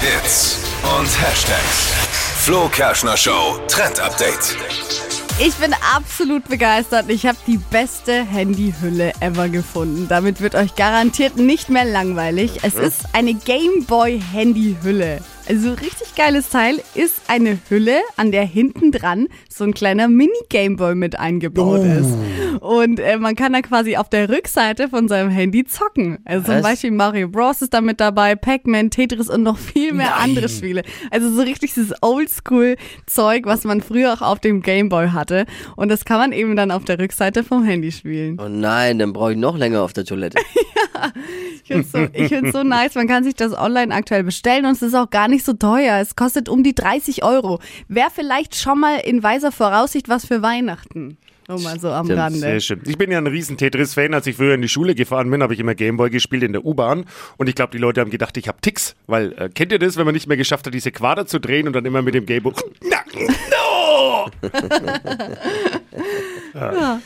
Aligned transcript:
Hits 0.00 0.58
und 0.98 1.06
Hashtags. 1.20 1.92
Flo 2.44 2.70
Kerschner 2.70 3.18
Show 3.18 3.58
Trend 3.68 4.00
Update. 4.00 4.56
Ich 5.38 5.54
bin 5.56 5.74
absolut 5.94 6.48
begeistert. 6.48 7.10
Ich 7.10 7.26
habe 7.26 7.36
die 7.46 7.58
beste 7.58 8.24
Handyhülle 8.24 9.12
ever 9.20 9.50
gefunden. 9.50 10.06
Damit 10.08 10.40
wird 10.40 10.54
euch 10.54 10.74
garantiert 10.74 11.36
nicht 11.36 11.68
mehr 11.68 11.84
langweilig. 11.84 12.60
Es 12.62 12.76
ist 12.76 13.00
eine 13.12 13.34
Gameboy 13.34 14.22
Handyhülle. 14.32 15.20
Also 15.50 15.72
richtig 15.72 16.14
geiles 16.14 16.48
Teil 16.48 16.80
ist 16.94 17.22
eine 17.26 17.58
Hülle, 17.68 17.98
an 18.16 18.30
der 18.30 18.44
hinten 18.44 18.92
dran 18.92 19.26
so 19.48 19.64
ein 19.64 19.74
kleiner 19.74 20.06
Mini-Gameboy 20.06 20.94
mit 20.94 21.18
eingebaut 21.18 21.80
Oh. 21.80 21.82
ist. 21.82 22.60
Und 22.62 23.00
äh, 23.00 23.16
man 23.18 23.34
kann 23.34 23.52
da 23.52 23.60
quasi 23.60 23.96
auf 23.96 24.08
der 24.08 24.28
Rückseite 24.28 24.88
von 24.88 25.08
seinem 25.08 25.28
Handy 25.30 25.64
zocken. 25.64 26.18
Also 26.24 26.44
zum 26.46 26.54
Was? 26.56 26.62
Beispiel 26.62 26.92
Mario 26.92 27.28
Bros. 27.28 27.62
ist 27.62 27.74
da 27.74 27.80
mit 27.80 27.98
dabei, 27.98 28.36
Pac-Man, 28.36 28.90
Tetris 28.90 29.28
und 29.28 29.42
noch 29.42 29.58
viel 29.58 29.92
mehr 29.92 30.18
andere 30.18 30.48
Spiele. 30.48 30.82
Also 31.10 31.28
so 31.32 31.42
richtig 31.42 31.74
dieses 31.74 31.92
Oldschool-Zeug, 32.00 33.42
was 33.46 33.64
man 33.64 33.80
früher 33.80 34.12
auch 34.12 34.22
auf 34.22 34.38
dem 34.38 34.62
Gameboy 34.62 35.08
hatte. 35.08 35.46
Und 35.74 35.88
das 35.88 36.04
kann 36.04 36.18
man 36.18 36.30
eben 36.32 36.54
dann 36.54 36.70
auf 36.70 36.84
der 36.84 37.00
Rückseite 37.00 37.42
vom 37.42 37.64
Handy 37.64 37.90
spielen. 37.90 38.38
Oh 38.40 38.48
nein, 38.48 39.00
dann 39.00 39.12
brauche 39.12 39.32
ich 39.32 39.38
noch 39.38 39.56
länger 39.58 39.82
auf 39.82 39.92
der 39.94 40.04
Toilette. 40.04 40.38
Ich 41.62 41.68
finde 41.68 41.82
es 41.82 41.92
so, 41.92 41.98
ich 42.12 42.28
find's 42.28 42.52
so 42.52 42.62
nice. 42.62 42.94
Man 42.94 43.06
kann 43.06 43.24
sich 43.24 43.34
das 43.34 43.56
online 43.56 43.94
aktuell 43.94 44.24
bestellen 44.24 44.66
und 44.66 44.72
es 44.72 44.82
ist 44.82 44.94
auch 44.94 45.10
gar 45.10 45.28
nicht 45.28 45.44
so 45.44 45.52
teuer. 45.52 46.00
Es 46.00 46.16
kostet 46.16 46.48
um 46.48 46.62
die 46.62 46.74
30 46.74 47.22
Euro. 47.22 47.60
Wäre 47.88 48.10
vielleicht 48.14 48.56
schon 48.56 48.80
mal 48.80 48.98
in 48.98 49.22
weiser 49.22 49.52
Voraussicht 49.52 50.08
was 50.08 50.26
für 50.26 50.42
Weihnachten. 50.42 51.18
Nur 51.50 51.60
mal 51.62 51.80
so 51.80 51.90
am 51.90 52.06
Stimmt, 52.06 52.20
Rande. 52.20 52.38
Sehr 52.38 52.60
schön. 52.60 52.80
Ich 52.86 52.96
bin 52.96 53.10
ja 53.10 53.18
ein 53.18 53.26
riesen 53.26 53.56
Tetris-Fan. 53.56 54.14
Als 54.14 54.24
ich 54.28 54.36
früher 54.36 54.54
in 54.54 54.62
die 54.62 54.68
Schule 54.68 54.94
gefahren 54.94 55.28
bin, 55.30 55.42
habe 55.42 55.52
ich 55.52 55.58
immer 55.58 55.74
Gameboy 55.74 56.08
gespielt 56.08 56.44
in 56.44 56.52
der 56.52 56.64
U-Bahn. 56.64 57.06
Und 57.38 57.48
ich 57.48 57.56
glaube, 57.56 57.72
die 57.72 57.78
Leute 57.78 58.00
haben 58.00 58.10
gedacht, 58.10 58.36
ich 58.36 58.46
habe 58.46 58.60
Ticks. 58.60 58.94
Weil, 59.08 59.32
äh, 59.32 59.48
kennt 59.48 59.72
ihr 59.72 59.80
das, 59.80 59.96
wenn 59.96 60.04
man 60.04 60.14
nicht 60.14 60.28
mehr 60.28 60.36
geschafft 60.36 60.66
hat, 60.66 60.74
diese 60.74 60.92
Quader 60.92 61.26
zu 61.26 61.40
drehen 61.40 61.66
und 61.66 61.72
dann 61.72 61.84
immer 61.84 62.02
mit 62.02 62.14
dem 62.14 62.24
Gameboy... 62.24 62.52
No! 63.50 64.30